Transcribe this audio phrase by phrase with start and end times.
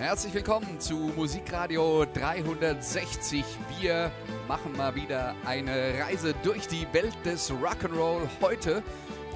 [0.00, 3.44] Herzlich willkommen zu Musikradio 360.
[3.78, 4.10] Wir
[4.48, 8.22] machen mal wieder eine Reise durch die Welt des Rock'n'Roll.
[8.40, 8.82] Heute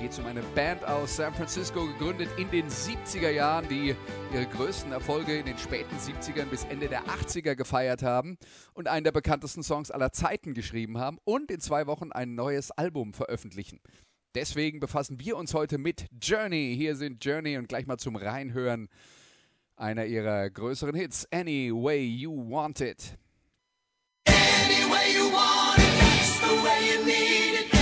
[0.01, 3.95] geht es um eine Band aus San Francisco, gegründet in den 70er Jahren, die
[4.33, 8.39] ihre größten Erfolge in den späten 70ern bis Ende der 80er gefeiert haben
[8.73, 12.71] und einen der bekanntesten Songs aller Zeiten geschrieben haben und in zwei Wochen ein neues
[12.71, 13.81] Album veröffentlichen.
[14.35, 16.75] Deswegen befassen wir uns heute mit Journey.
[16.75, 18.89] Hier sind Journey und gleich mal zum Reinhören
[19.85, 23.19] einer ihrer größeren Hits, Any Way You Want It.
[24.27, 27.74] Any way you want it, that's the way you need it.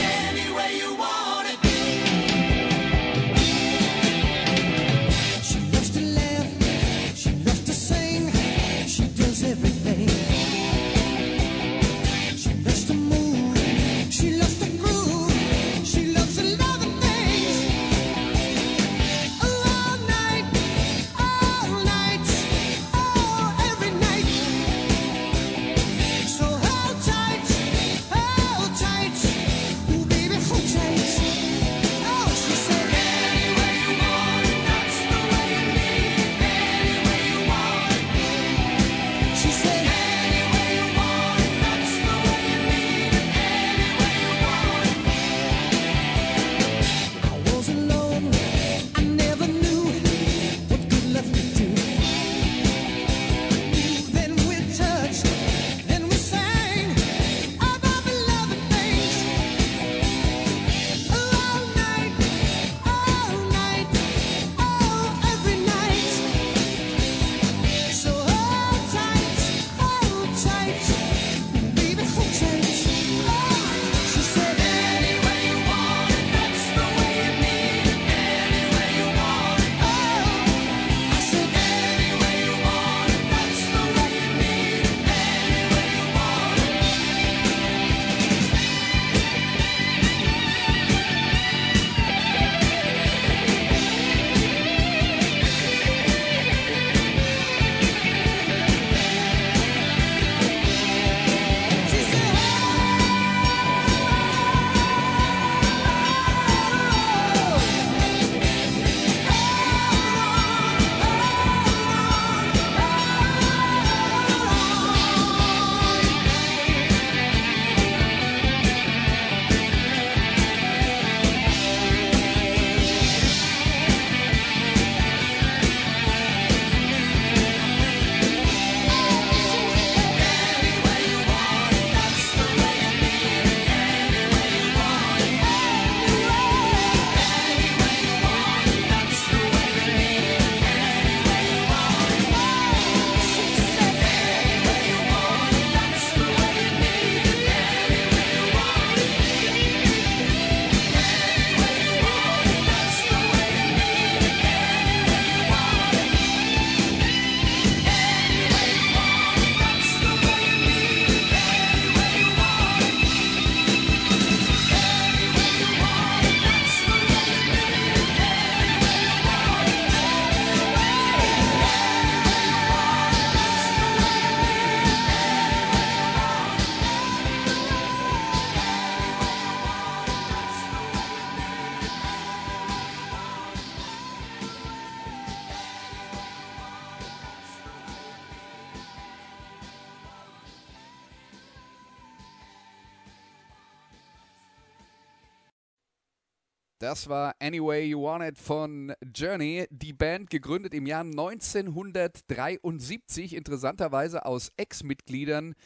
[197.03, 199.67] Das war Anyway You Want It von Journey.
[199.71, 205.57] Die Band gegründet im Jahr 1973, interessanterweise aus Ex-Mitgliedern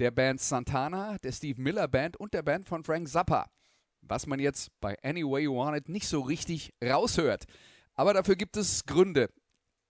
[0.00, 3.48] der Band Santana, der Steve Miller Band und der Band von Frank Zappa.
[4.00, 7.44] Was man jetzt bei Anyway You Want It nicht so richtig raushört.
[7.94, 9.28] Aber dafür gibt es Gründe.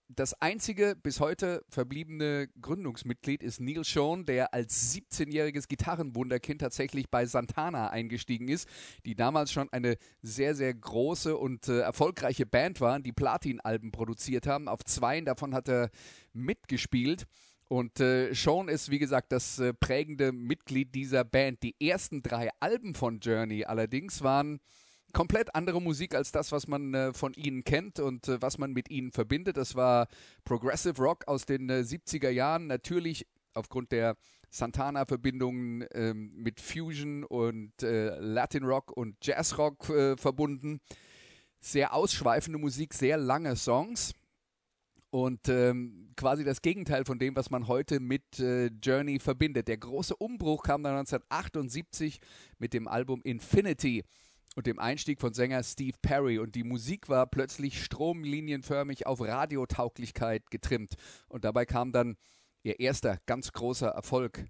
[0.08, 7.24] Das einzige bis heute verbliebene Gründungsmitglied ist Neil Schon, der als 17-jähriges Gitarrenwunderkind tatsächlich bei
[7.24, 8.68] Santana eingestiegen ist,
[9.06, 14.46] die damals schon eine sehr, sehr große und äh, erfolgreiche Band waren, die Platin-Alben produziert
[14.46, 14.68] haben.
[14.68, 15.90] Auf zweien davon hat er
[16.34, 17.24] mitgespielt.
[17.68, 21.62] Und äh, Sean ist, wie gesagt, das äh, prägende Mitglied dieser Band.
[21.62, 24.60] Die ersten drei Alben von Journey allerdings waren
[25.14, 28.72] komplett andere Musik als das, was man äh, von ihnen kennt und äh, was man
[28.74, 29.56] mit ihnen verbindet.
[29.56, 30.08] Das war
[30.44, 34.16] Progressive Rock aus den äh, 70er Jahren, natürlich aufgrund der
[34.50, 40.80] Santana-Verbindungen ähm, mit Fusion und äh, Latin Rock und Jazz Rock äh, verbunden.
[41.60, 44.12] Sehr ausschweifende Musik, sehr lange Songs.
[45.10, 49.68] Und ähm, quasi das Gegenteil von dem, was man heute mit äh, Journey verbindet.
[49.68, 52.18] Der große Umbruch kam dann 1978
[52.58, 54.02] mit dem Album Infinity
[54.54, 56.38] und dem Einstieg von Sänger Steve Perry.
[56.38, 60.94] Und die Musik war plötzlich stromlinienförmig auf Radiotauglichkeit getrimmt.
[61.28, 62.16] Und dabei kam dann
[62.62, 64.46] ihr erster ganz großer Erfolg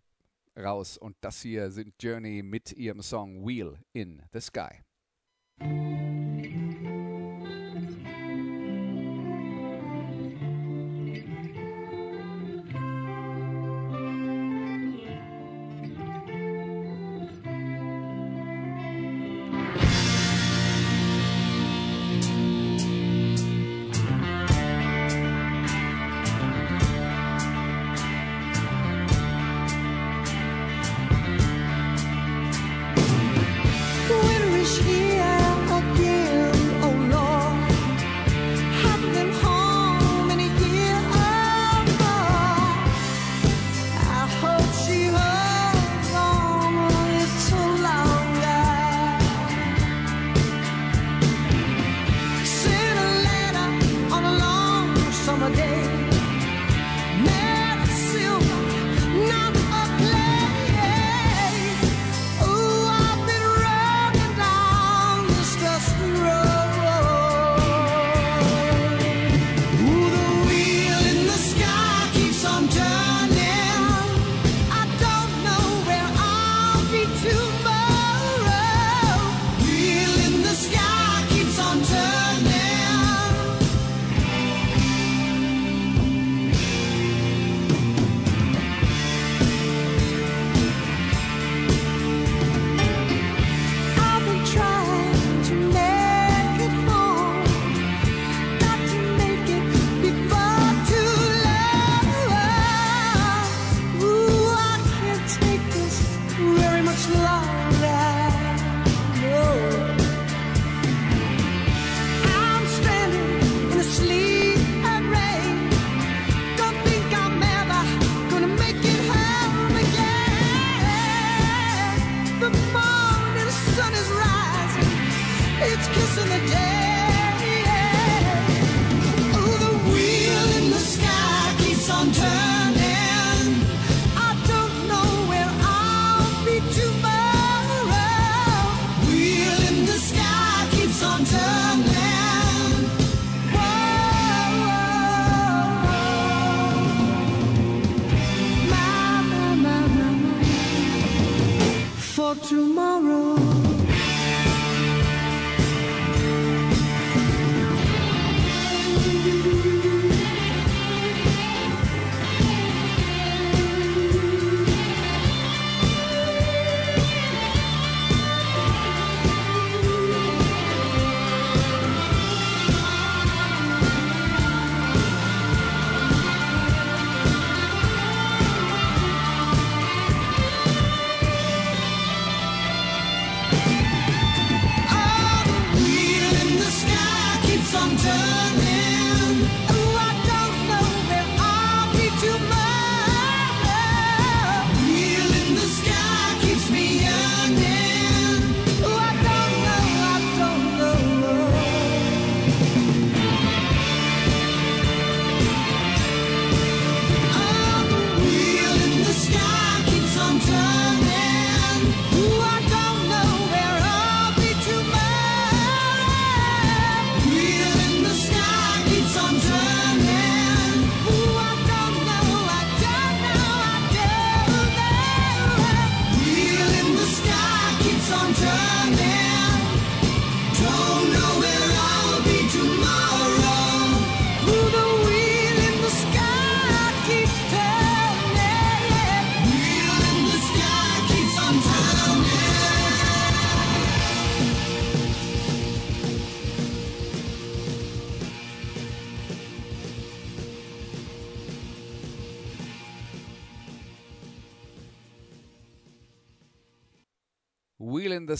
[0.56, 0.97] raus.
[0.99, 4.81] Und das hier sind Journey mit ihrem Song Wheel in the Sky.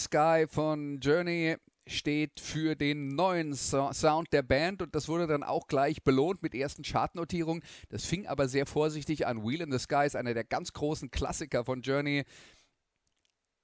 [0.05, 1.55] Sky von Journey
[1.87, 6.43] steht für den neuen so Sound der Band und das wurde dann auch gleich belohnt
[6.43, 7.63] mit ersten Chartnotierungen.
[7.89, 9.43] Das fing aber sehr vorsichtig an.
[9.43, 12.23] Wheel in the Sky ist einer der ganz großen Klassiker von Journey.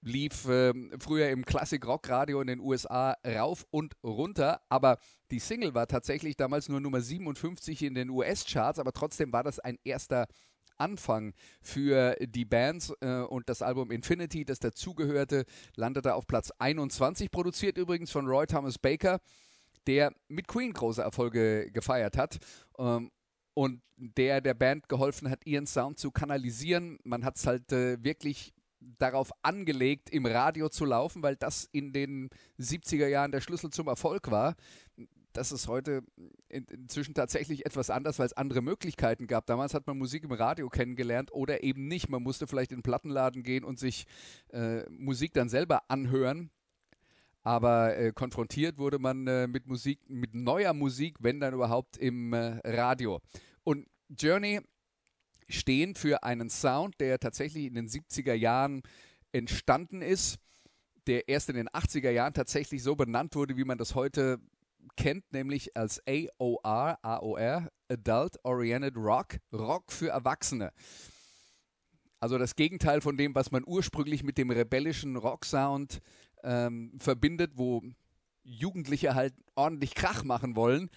[0.03, 4.97] Lief ähm, früher im Classic Rock Radio in den USA rauf und runter, aber
[5.29, 9.59] die Single war tatsächlich damals nur Nummer 57 in den US-Charts, aber trotzdem war das
[9.59, 10.25] ein erster
[10.81, 15.45] Anfang für die Bands äh, und das Album Infinity, das dazugehörte,
[15.75, 19.19] landete auf Platz 21, produziert übrigens von Roy Thomas Baker,
[19.87, 22.39] der mit Queen große Erfolge gefeiert hat.
[22.77, 23.11] Ähm,
[23.53, 26.97] und der der Band geholfen hat, ihren Sound zu kanalisieren.
[27.03, 28.53] Man hat es halt äh, wirklich
[28.97, 33.87] darauf angelegt, im Radio zu laufen, weil das in den 70er Jahren der Schlüssel zum
[33.87, 34.55] Erfolg war.
[35.33, 36.03] Das ist heute
[36.49, 39.45] in, inzwischen tatsächlich etwas anders, weil es andere Möglichkeiten gab.
[39.45, 42.09] Damals hat man Musik im Radio kennengelernt oder eben nicht.
[42.09, 44.05] Man musste vielleicht in den Plattenladen gehen und sich
[44.51, 46.51] äh, Musik dann selber anhören.
[47.43, 52.33] Aber äh, konfrontiert wurde man äh, mit Musik, mit neuer Musik, wenn dann überhaupt im
[52.33, 53.19] äh, Radio.
[53.63, 54.61] Und Journey
[55.49, 58.83] stehen für einen Sound, der tatsächlich in den 70er Jahren
[59.31, 60.39] entstanden ist,
[61.07, 64.39] der erst in den 80er Jahren tatsächlich so benannt wurde, wie man das heute
[64.95, 70.71] kennt, nämlich als AOR, AOR, Adult Oriented Rock, Rock für Erwachsene.
[72.19, 76.01] Also das Gegenteil von dem, was man ursprünglich mit dem rebellischen Rock-Sound
[76.43, 77.81] ähm, verbindet, wo
[78.43, 80.89] Jugendliche halt ordentlich Krach machen wollen.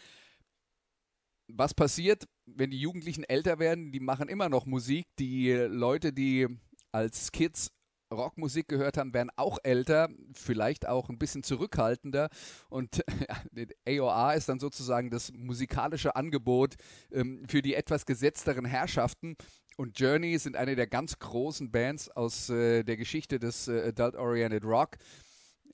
[1.48, 3.92] Was passiert, wenn die Jugendlichen älter werden?
[3.92, 5.06] Die machen immer noch Musik.
[5.18, 6.46] Die Leute, die
[6.92, 7.70] als Kids
[8.14, 12.28] Rockmusik gehört haben, werden auch älter, vielleicht auch ein bisschen zurückhaltender.
[12.68, 13.04] Und
[13.86, 16.74] AOR ist dann sozusagen das musikalische Angebot
[17.12, 19.36] ähm, für die etwas gesetzteren Herrschaften.
[19.76, 24.64] Und Journey sind eine der ganz großen Bands aus äh, der Geschichte des äh, Adult-Oriented
[24.64, 24.96] Rock.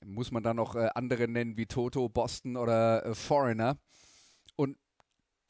[0.03, 3.77] Muss man dann noch äh, andere nennen wie Toto, Boston oder äh, Foreigner.
[4.55, 4.77] Und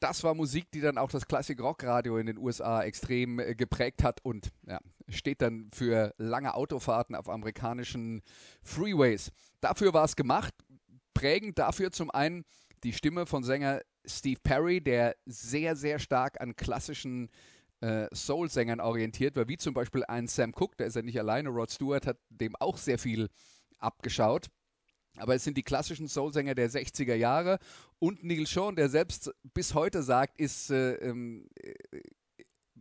[0.02, 3.54] das war Musik, die dann auch das Classic Rock Radio in den USA extrem äh,
[3.54, 8.22] geprägt hat und ja, steht dann für lange Autofahrten auf amerikanischen
[8.62, 9.30] Freeways.
[9.60, 10.54] Dafür war es gemacht.
[11.14, 12.44] Prägend dafür zum einen
[12.82, 17.30] die Stimme von Sänger Steve Perry, der sehr, sehr stark an klassischen
[17.80, 21.50] äh, Soul-Sängern orientiert war, wie zum Beispiel ein Sam Cooke, der ist ja nicht alleine,
[21.50, 23.28] Rod Stewart hat dem auch sehr viel
[23.78, 24.48] abgeschaut.
[25.16, 27.58] Aber es sind die klassischen Soul-Sänger der 60er Jahre
[27.98, 31.74] und Neil Sean, der selbst bis heute sagt, ist äh, ähm, äh,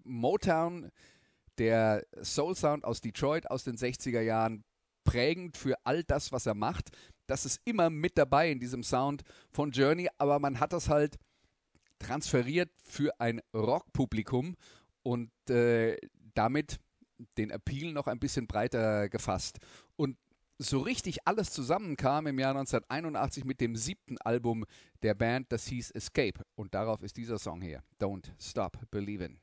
[0.03, 0.91] Motown,
[1.57, 4.63] der Soul-Sound aus Detroit aus den 60er Jahren,
[5.03, 6.89] prägend für all das, was er macht.
[7.27, 11.17] Das ist immer mit dabei in diesem Sound von Journey, aber man hat das halt
[11.99, 14.55] transferiert für ein Rockpublikum
[15.03, 15.97] und äh,
[16.33, 16.79] damit
[17.37, 19.59] den Appeal noch ein bisschen breiter gefasst.
[19.95, 20.17] Und
[20.61, 24.65] so richtig alles zusammenkam im Jahr 1981 mit dem siebten Album
[25.03, 26.41] der Band, das hieß Escape.
[26.55, 29.37] Und darauf ist dieser Song hier, Don't Stop Believin'.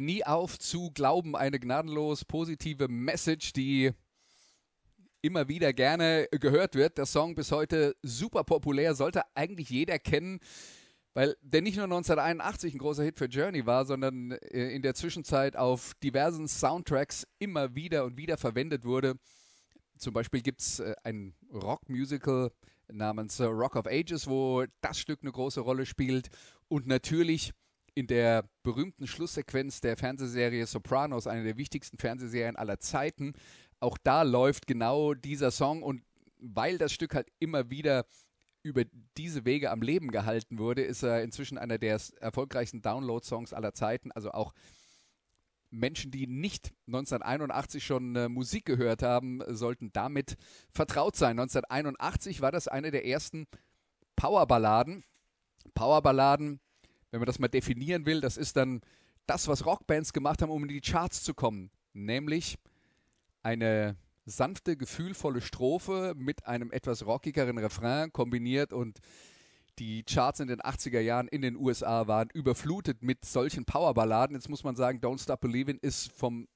[0.00, 3.90] Hör nie auf zu glauben, eine gnadenlos positive Message, die
[5.20, 6.96] immer wieder gerne gehört wird.
[6.96, 10.40] Der Song bis heute super populär, sollte eigentlich jeder kennen,
[11.12, 14.94] weil der nicht nur 1981 ein großer Hit für Journey war, sondern äh, in der
[14.94, 19.16] Zwischenzeit auf diversen Soundtracks immer wieder und wieder verwendet wurde.
[19.98, 22.52] Zum Beispiel gibt es äh, ein Rockmusical
[22.90, 26.30] namens äh, Rock of Ages, wo das Stück eine große Rolle spielt.
[26.68, 27.52] Und natürlich
[27.94, 33.34] in der berühmten Schlusssequenz der Fernsehserie Sopranos, einer der wichtigsten Fernsehserien aller Zeiten,
[33.80, 36.02] auch da läuft genau dieser Song und
[36.38, 38.04] weil das Stück halt immer wieder
[38.62, 38.84] über
[39.16, 44.12] diese Wege am Leben gehalten wurde, ist er inzwischen einer der erfolgreichsten Download-Songs aller Zeiten.
[44.12, 44.52] Also auch
[45.70, 50.36] Menschen, die nicht 1981 schon äh, Musik gehört haben, sollten damit
[50.72, 51.38] vertraut sein.
[51.38, 53.46] 1981 war das eine der ersten
[54.16, 55.04] Powerballaden.
[55.74, 56.60] Powerballaden,
[57.10, 58.80] wenn man das mal definieren will, das ist dann
[59.26, 61.70] das, was Rockbands gemacht haben, um in die Charts zu kommen.
[61.92, 62.58] Nämlich
[63.42, 63.96] eine
[64.26, 69.00] sanfte, gefühlvolle Strophe mit einem etwas rockigeren Refrain kombiniert und
[69.78, 74.36] die Charts in den 80er Jahren in den USA waren überflutet mit solchen Powerballaden.
[74.36, 76.48] Jetzt muss man sagen, Don't Stop Believin' ist vom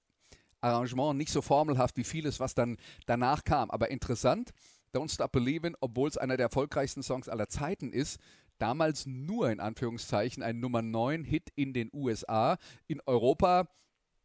[0.60, 3.70] Arrangement nicht so formelhaft wie vieles, was dann danach kam.
[3.70, 4.50] Aber interessant,
[4.94, 8.20] Don't Stop Believin', obwohl es einer der erfolgreichsten Songs aller Zeiten ist,
[8.58, 12.58] damals nur in Anführungszeichen ein Nummer 9 Hit in den USA.
[12.86, 13.68] In Europa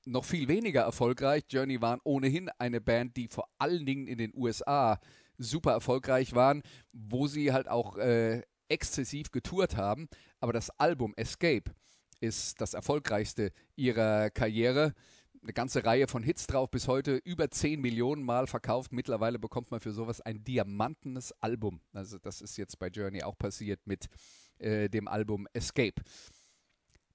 [0.06, 1.44] noch viel weniger erfolgreich.
[1.50, 5.00] Journey waren ohnehin eine Band, die vor allen Dingen in den USA
[5.38, 10.10] super erfolgreich waren, wo sie halt auch äh, exzessiv getourt haben.
[10.40, 11.72] Aber das Album Escape
[12.22, 14.94] ist das erfolgreichste ihrer Karriere.
[15.42, 18.92] Eine ganze Reihe von Hits drauf, bis heute über 10 Millionen Mal verkauft.
[18.92, 21.80] Mittlerweile bekommt man für sowas ein diamantenes Album.
[21.94, 24.08] Also das ist jetzt bei Journey auch passiert mit
[24.58, 26.02] äh, dem Album Escape.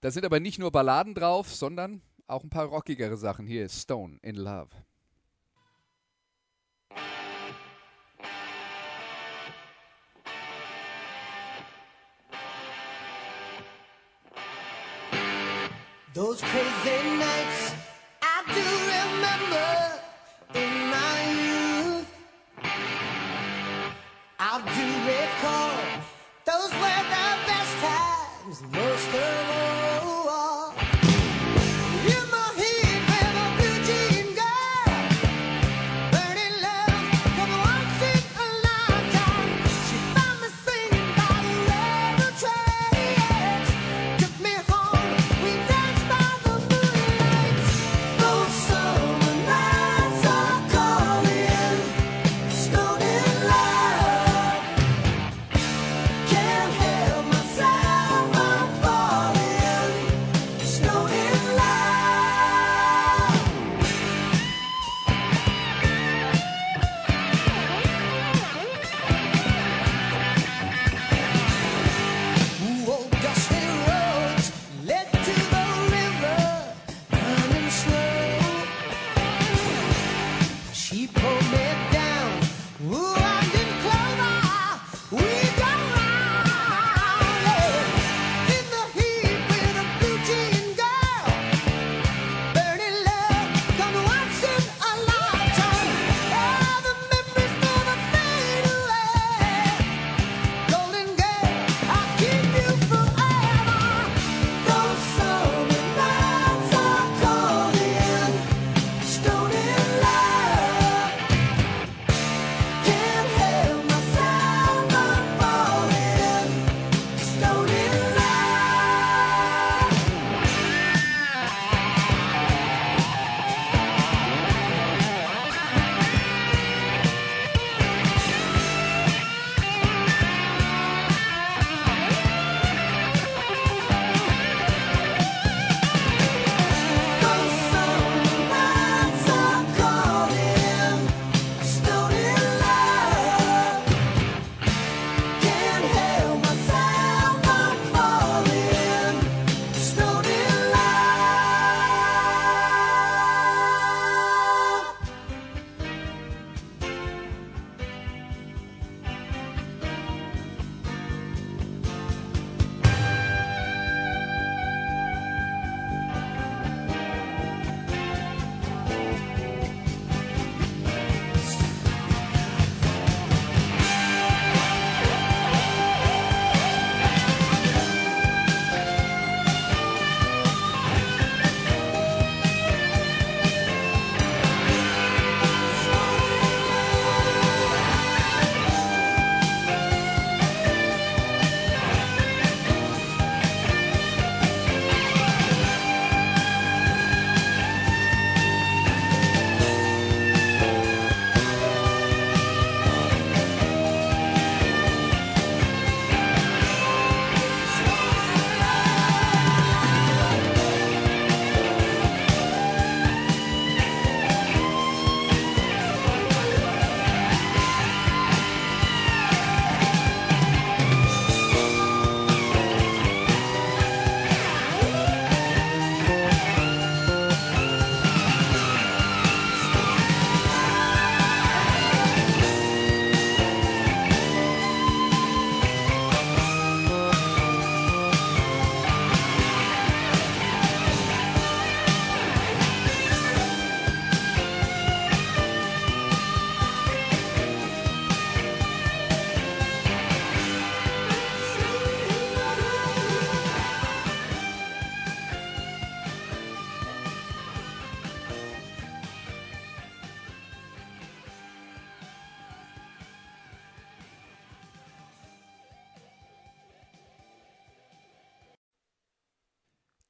[0.01, 3.47] Da sind aber nicht nur Balladen drauf, sondern auch ein paar rockigere Sachen.
[3.47, 4.71] Hier ist Stone in Love.
[16.15, 17.63] Those crazy nights
[24.55, 25.75] I do recall
[26.47, 29.44] those were the best times, most of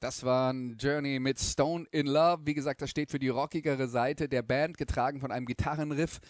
[0.05, 2.43] Das war ein Journey mit Stone in Love.
[2.45, 6.21] Wie gesagt, das steht für die rockigere Seite der Band, getragen von einem Gitarrenriff.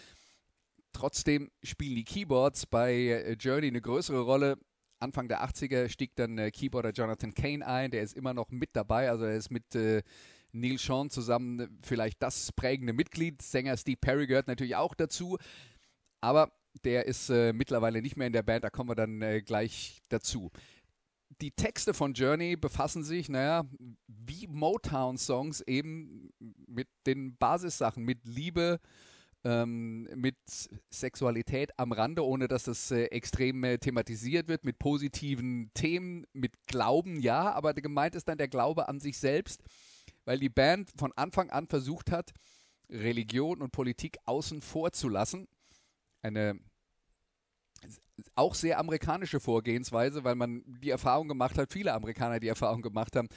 [0.92, 4.58] Trotzdem spielen die Keyboards bei äh, Journey eine größere Rolle.
[5.00, 9.10] Anfang der 80er stieg dann Keyboarder Jonathan Kane ein, der ist immer noch mit dabei,
[9.10, 10.04] also er ist mit äh,
[10.52, 13.42] Neil Sean zusammen vielleicht das prägende Mitglied.
[13.42, 15.36] Sänger Steve Perry gehört natürlich auch dazu,
[16.20, 16.52] aber
[16.84, 19.98] der ist äh, mittlerweile nicht mehr in der Band, da kommen wir dann äh, gleich
[20.10, 20.52] dazu.
[21.40, 23.64] Die Texte von Journey befassen sich, naja,
[24.06, 26.30] wie Motown-Songs eben
[26.66, 28.80] mit den Basissachen, mit Liebe,
[29.44, 30.36] ähm, mit
[30.90, 36.54] Sexualität am Rande, ohne dass das äh, extrem äh, thematisiert wird, mit positiven Themen, mit
[36.66, 39.62] Glauben, ja, aber gemeint ist dann der Glaube an sich selbst,
[40.24, 42.32] weil die Band von Anfang an versucht hat,
[42.90, 45.48] Religion und Politik außen vor zu lassen.
[46.22, 46.58] Eine
[48.34, 53.16] auch sehr amerikanische Vorgehensweise, weil man die Erfahrung gemacht hat, viele Amerikaner die Erfahrung gemacht
[53.16, 53.28] haben,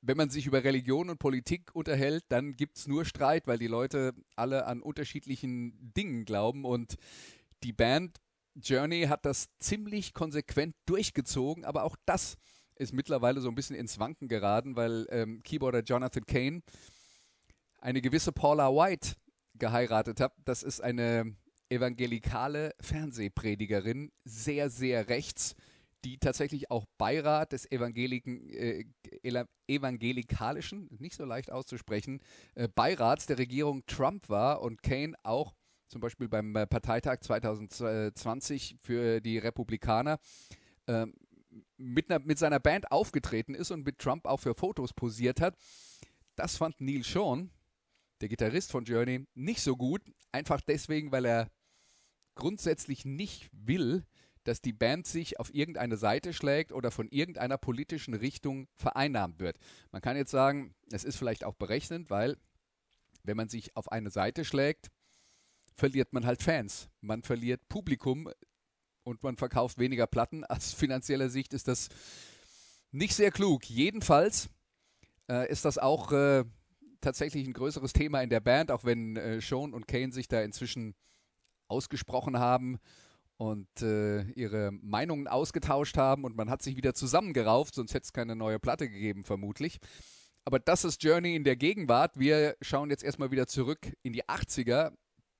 [0.00, 3.66] wenn man sich über Religion und Politik unterhält, dann gibt es nur Streit, weil die
[3.66, 6.64] Leute alle an unterschiedlichen Dingen glauben.
[6.64, 6.96] Und
[7.64, 8.18] die Band
[8.54, 12.36] Journey hat das ziemlich konsequent durchgezogen, aber auch das
[12.76, 16.62] ist mittlerweile so ein bisschen ins Wanken geraten, weil ähm, Keyboarder Jonathan Kane
[17.78, 19.14] eine gewisse Paula White
[19.54, 20.34] geheiratet hat.
[20.44, 21.34] Das ist eine
[21.68, 25.54] evangelikale Fernsehpredigerin, sehr, sehr rechts,
[26.04, 28.84] die tatsächlich auch Beirat des Evangeliken, äh,
[29.66, 32.20] evangelikalischen, nicht so leicht auszusprechen,
[32.54, 35.54] äh, Beirats der Regierung Trump war und Kane auch
[35.88, 40.18] zum Beispiel beim äh, Parteitag 2020 für die Republikaner
[40.86, 41.14] ähm,
[41.76, 45.56] mit, einer, mit seiner Band aufgetreten ist und mit Trump auch für Fotos posiert hat.
[46.34, 47.50] Das fand Neil Sean,
[48.20, 50.02] der Gitarrist von Journey, nicht so gut.
[50.32, 51.50] Einfach deswegen, weil er
[52.36, 54.04] grundsätzlich nicht will,
[54.44, 59.58] dass die Band sich auf irgendeine Seite schlägt oder von irgendeiner politischen Richtung vereinnahmt wird.
[59.90, 62.36] Man kann jetzt sagen, es ist vielleicht auch berechnend, weil
[63.24, 64.88] wenn man sich auf eine Seite schlägt,
[65.74, 66.88] verliert man halt Fans.
[67.00, 68.30] Man verliert Publikum
[69.02, 70.44] und man verkauft weniger Platten.
[70.48, 71.88] Aus finanzieller Sicht ist das
[72.92, 73.68] nicht sehr klug.
[73.68, 74.48] Jedenfalls
[75.28, 76.44] äh, ist das auch äh,
[77.00, 80.40] tatsächlich ein größeres Thema in der Band, auch wenn äh, Sean und Kane sich da
[80.42, 80.94] inzwischen
[81.68, 82.78] ausgesprochen haben
[83.36, 88.12] und äh, ihre Meinungen ausgetauscht haben und man hat sich wieder zusammengerauft, sonst hätte es
[88.12, 89.78] keine neue Platte gegeben, vermutlich.
[90.44, 92.18] Aber das ist Journey in der Gegenwart.
[92.18, 94.92] Wir schauen jetzt erstmal wieder zurück in die 80er.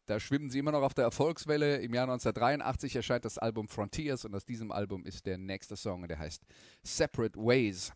[0.07, 1.79] Da schwimmen sie immer noch auf der Erfolgswelle.
[1.79, 6.07] Im Jahr 1983 erscheint das Album Frontiers und aus diesem Album ist der nächste Song
[6.07, 6.45] der heißt
[6.83, 7.93] Separate Ways.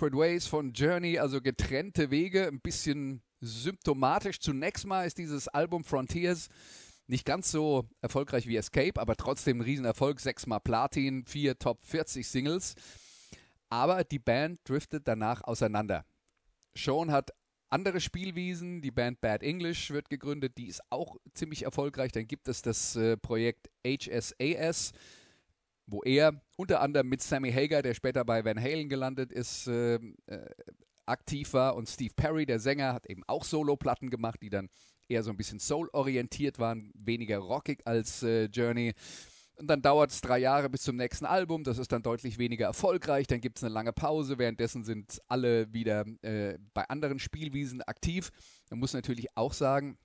[0.00, 4.40] Separate Ways von Journey, also getrennte Wege, ein bisschen symptomatisch.
[4.40, 6.48] Zunächst mal ist dieses Album Frontiers
[7.06, 10.18] nicht ganz so erfolgreich wie Escape, aber trotzdem ein Riesenerfolg.
[10.18, 12.76] Sechsmal Platin, vier Top 40 Singles.
[13.68, 16.06] Aber die Band driftet danach auseinander.
[16.74, 17.32] Sean hat
[17.68, 18.80] andere Spielwiesen.
[18.80, 20.56] Die Band Bad English wird gegründet.
[20.56, 22.10] Die ist auch ziemlich erfolgreich.
[22.12, 24.92] Dann gibt es das äh, Projekt HSAS,
[25.90, 29.94] wo er unter anderem mit Sammy Hagar, der später bei Van Halen gelandet ist, äh,
[29.94, 30.50] äh,
[31.06, 31.76] aktiv war.
[31.76, 34.68] Und Steve Perry, der Sänger, hat eben auch Solo-Platten gemacht, die dann
[35.08, 38.94] eher so ein bisschen soul-orientiert waren, weniger rockig als äh, Journey.
[39.56, 41.64] Und dann dauert es drei Jahre bis zum nächsten Album.
[41.64, 43.26] Das ist dann deutlich weniger erfolgreich.
[43.26, 44.38] Dann gibt es eine lange Pause.
[44.38, 48.30] Währenddessen sind alle wieder äh, bei anderen Spielwiesen aktiv.
[48.70, 49.98] Man muss natürlich auch sagen,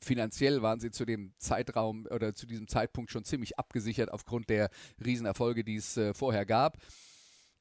[0.00, 4.70] finanziell waren sie zu dem Zeitraum oder zu diesem Zeitpunkt schon ziemlich abgesichert aufgrund der
[5.04, 6.78] Riesenerfolge, die es äh, vorher gab.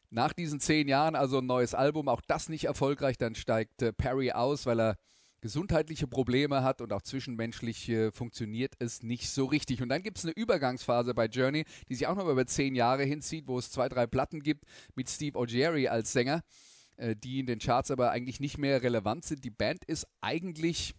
[0.10, 3.18] Nach diesen zehn Jahren also ein neues Album, auch das nicht erfolgreich.
[3.18, 4.98] Dann steigt äh, Perry aus, weil er
[5.42, 9.82] gesundheitliche Probleme hat und auch zwischenmenschlich äh, funktioniert es nicht so richtig.
[9.82, 13.04] Und dann gibt es eine Übergangsphase bei Journey, die sich auch noch über zehn Jahre
[13.04, 14.64] hinzieht, wo es zwei, drei Platten gibt
[14.96, 16.42] mit Steve O'Gerry als Sänger,
[16.98, 19.44] äh, die in den Charts aber eigentlich nicht mehr relevant sind.
[19.44, 20.96] Die Band ist eigentlich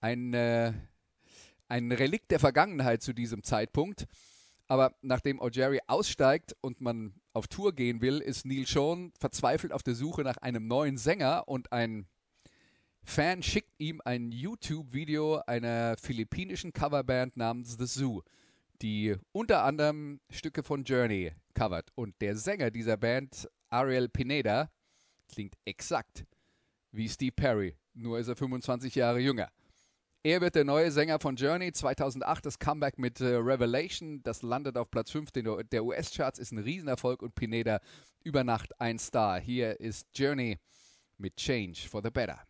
[0.00, 0.72] ein, äh,
[1.68, 4.06] ein Relikt der Vergangenheit zu diesem Zeitpunkt.
[4.68, 9.82] Aber nachdem O'Jerry aussteigt und man auf Tour gehen will, ist Neil Schon verzweifelt auf
[9.82, 12.06] der Suche nach einem neuen Sänger und ein
[13.04, 18.22] Fan schickt ihm ein YouTube-Video einer philippinischen Coverband namens The Zoo,
[18.82, 21.90] die unter anderem Stücke von Journey covert.
[21.94, 24.70] Und der Sänger dieser Band, Ariel Pineda,
[25.28, 26.26] klingt exakt
[26.90, 29.50] wie Steve Perry, nur ist er 25 Jahre jünger.
[30.26, 31.70] Er wird der neue Sänger von Journey.
[31.70, 34.24] 2008 das Comeback mit äh, Revelation.
[34.24, 37.78] Das landet auf Platz 5 der US-Charts, ist ein Riesenerfolg und Pineda
[38.24, 39.38] über Nacht ein Star.
[39.38, 40.58] Hier ist Journey
[41.16, 42.40] mit Change for the Better.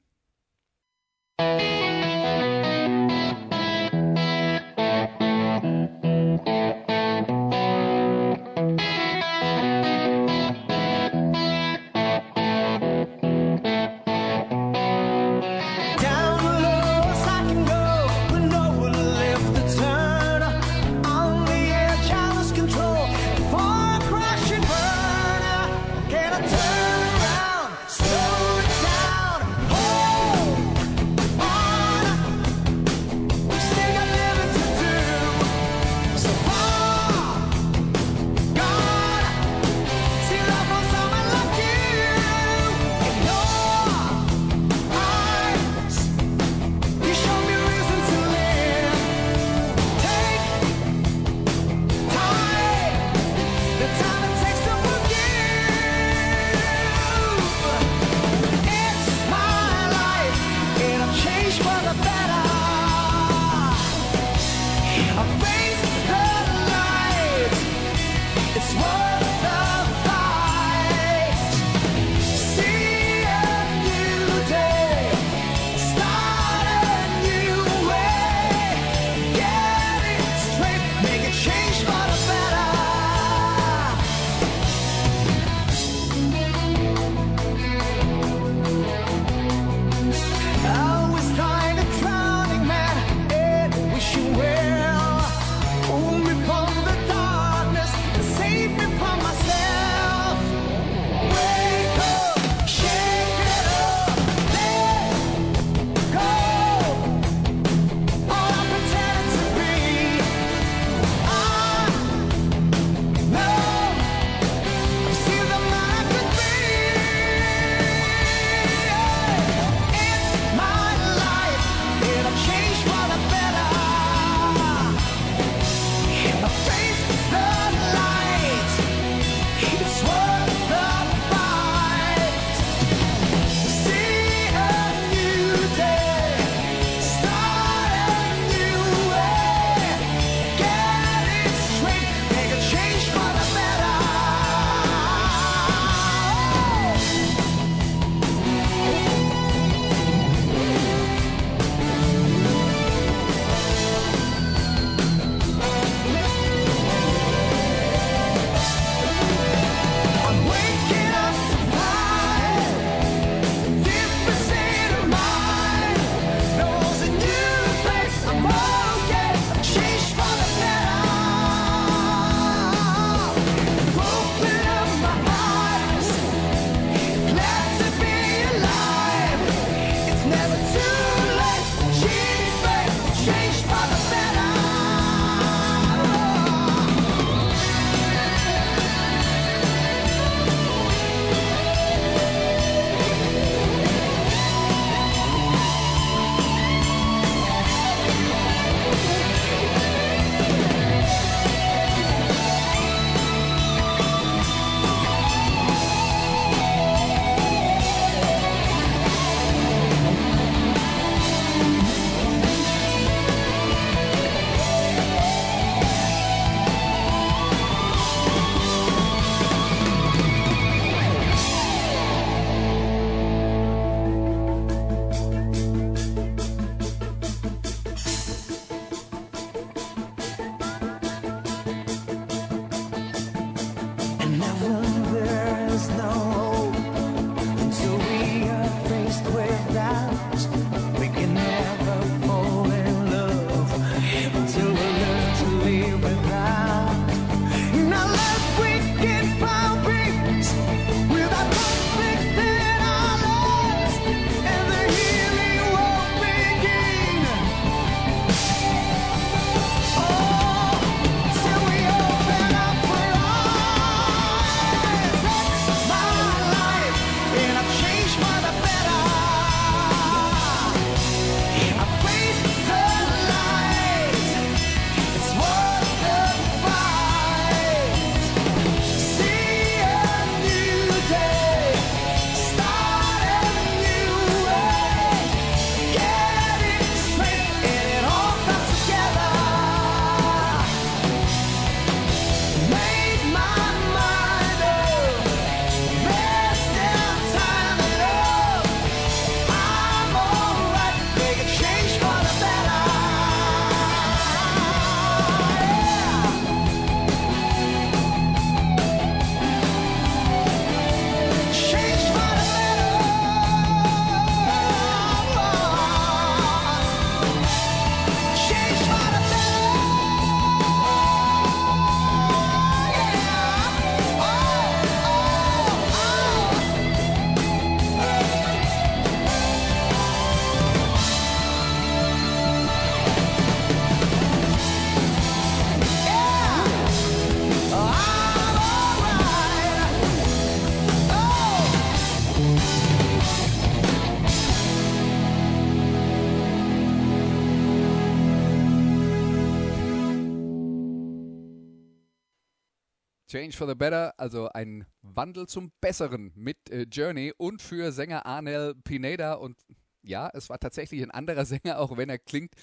[353.36, 358.24] Change for the Better, also ein Wandel zum Besseren mit äh, Journey und für Sänger
[358.24, 359.34] Arnel Pineda.
[359.34, 359.58] Und
[360.00, 362.54] ja, es war tatsächlich ein anderer Sänger, auch wenn er klingt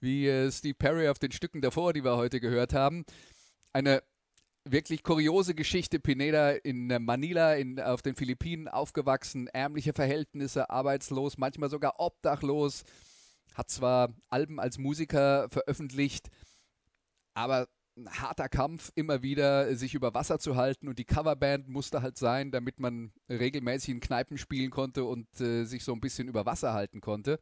[0.00, 3.04] wie äh, Steve Perry auf den Stücken davor, die wir heute gehört haben.
[3.72, 4.02] Eine
[4.64, 6.00] wirklich kuriose Geschichte.
[6.00, 12.82] Pineda in äh, Manila in, auf den Philippinen aufgewachsen, ärmliche Verhältnisse, arbeitslos, manchmal sogar obdachlos.
[13.54, 16.30] Hat zwar Alben als Musiker veröffentlicht,
[17.34, 22.02] aber ein harter Kampf, immer wieder sich über Wasser zu halten und die Coverband musste
[22.02, 26.28] halt sein, damit man regelmäßig in Kneipen spielen konnte und äh, sich so ein bisschen
[26.28, 27.40] über Wasser halten konnte.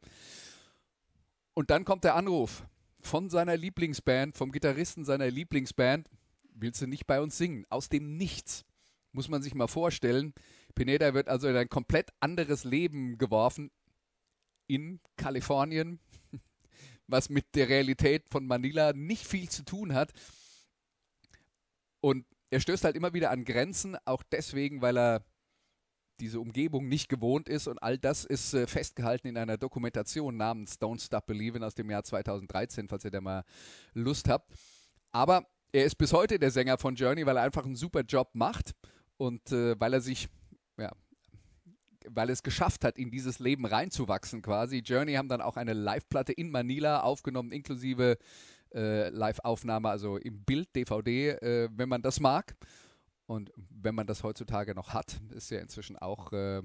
[1.53, 2.65] Und dann kommt der Anruf
[3.01, 6.09] von seiner Lieblingsband, vom Gitarristen seiner Lieblingsband,
[6.53, 7.65] willst du nicht bei uns singen?
[7.69, 8.65] Aus dem Nichts.
[9.11, 10.33] Muss man sich mal vorstellen.
[10.73, 13.71] Pineda wird also in ein komplett anderes Leben geworfen
[14.67, 15.99] in Kalifornien,
[17.07, 20.11] was mit der Realität von Manila nicht viel zu tun hat.
[22.05, 25.25] Und er stößt halt immer wieder an Grenzen, auch deswegen, weil er
[26.19, 30.79] diese Umgebung nicht gewohnt ist und all das ist äh, festgehalten in einer Dokumentation namens
[30.79, 33.43] Don't Stop Believin' aus dem Jahr 2013, falls ihr da mal
[33.95, 34.53] Lust habt.
[35.13, 38.29] Aber er ist bis heute der Sänger von Journey, weil er einfach einen super Job
[38.33, 38.75] macht
[39.17, 40.27] und äh, weil er sich,
[40.77, 40.91] ja,
[42.07, 44.83] weil es geschafft hat, in dieses Leben reinzuwachsen quasi.
[44.85, 48.19] Journey haben dann auch eine Live-Platte in Manila aufgenommen, inklusive
[48.73, 52.55] äh, Live-Aufnahme, also im Bild, DVD, äh, wenn man das mag.
[53.27, 56.61] Und wenn man das heutzutage noch hat, ist ja inzwischen auch äh,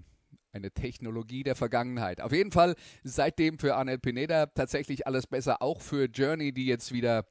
[0.52, 2.20] eine Technologie der Vergangenheit.
[2.20, 6.92] Auf jeden Fall seitdem für Arnel Pineda tatsächlich alles besser, auch für Journey, die jetzt
[6.92, 7.26] wieder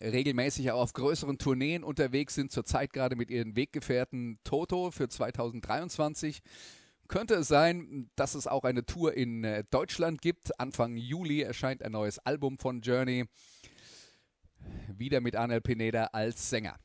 [0.00, 6.42] regelmäßig auch auf größeren Tourneen unterwegs sind, zurzeit gerade mit ihren Weggefährten Toto für 2023.
[7.08, 10.58] Könnte es sein, dass es auch eine Tour in äh, Deutschland gibt.
[10.60, 13.24] Anfang Juli erscheint ein neues Album von Journey.
[14.88, 16.76] Wieder mit Arnel Pineda als Sänger.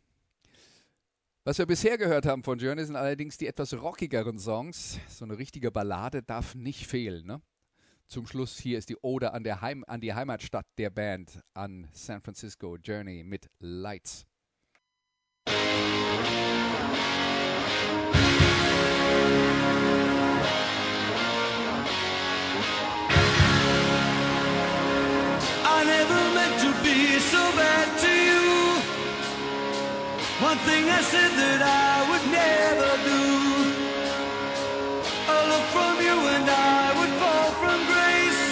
[1.44, 5.00] Was wir bisher gehört haben von Journey sind allerdings die etwas rockigeren Songs.
[5.10, 7.26] So eine richtige Ballade darf nicht fehlen.
[7.26, 7.42] Ne?
[8.08, 12.22] Zum Schluss hier ist die Ode an, Heim, an die Heimatstadt der Band, an San
[12.22, 14.28] Francisco Journey mit Lights.
[26.74, 28.46] To be so bad to you.
[30.50, 33.24] One thing I said that I would never do.
[35.36, 38.44] A look from you and I would fall from grace.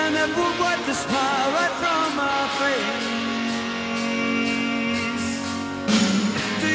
[0.00, 3.08] And that would wipe the smile right from my face.
[6.62, 6.70] Do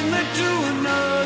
[0.00, 1.19] in they do enough?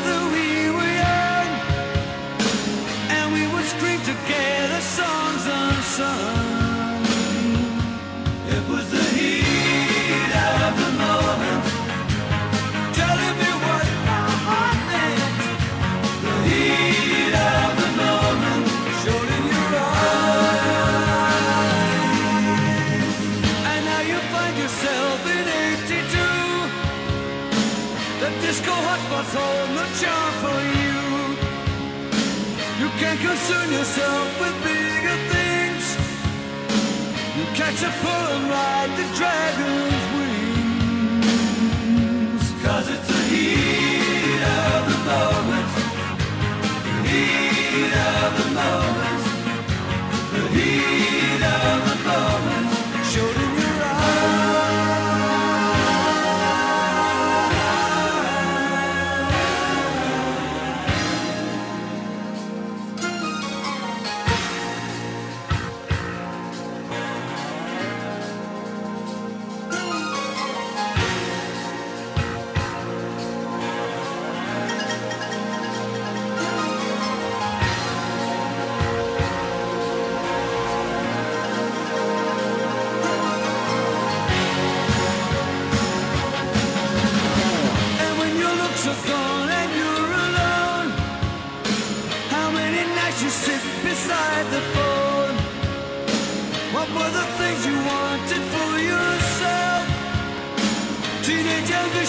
[33.27, 35.85] Concern yourself with bigger things.
[37.37, 41.25] You catch a pull and ride the dragon's wings.
[42.63, 45.69] Cause it's the heat of the moment.
[47.07, 47.54] The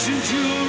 [0.09, 0.66] Isn't you?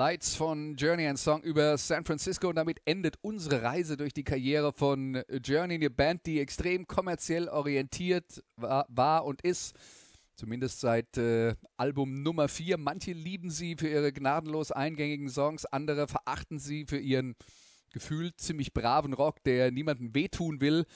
[0.00, 2.48] Lights von Journey, ein Song über San Francisco.
[2.48, 7.50] Und damit endet unsere Reise durch die Karriere von Journey, eine Band, die extrem kommerziell
[7.50, 9.76] orientiert war, war und ist.
[10.36, 12.78] Zumindest seit äh, Album Nummer 4.
[12.78, 17.36] Manche lieben sie für ihre gnadenlos eingängigen Songs, andere verachten sie für ihren
[17.92, 20.86] gefühlt ziemlich braven Rock, der niemandem wehtun will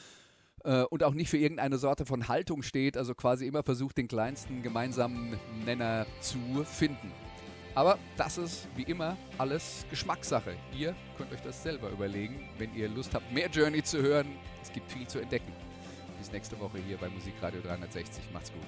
[0.65, 4.09] äh, und auch nicht für irgendeine Sorte von Haltung steht, also quasi immer versucht, den
[4.09, 7.13] kleinsten gemeinsamen Nenner zu finden.
[7.75, 10.55] Aber das ist wie immer alles Geschmackssache.
[10.77, 14.29] Ihr könnt euch das selber überlegen, wenn ihr Lust habt, mehr Journey zu hören.
[14.63, 15.53] Es gibt viel zu entdecken.
[16.19, 18.25] Bis nächste Woche hier bei Musikradio 360.
[18.33, 18.63] Macht's gut.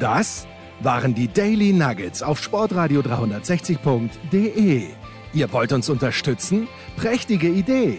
[0.00, 0.46] Das
[0.80, 4.88] waren die Daily Nuggets auf sportradio 360.de.
[5.32, 6.66] Ihr wollt uns unterstützen?
[6.96, 7.98] Prächtige Idee!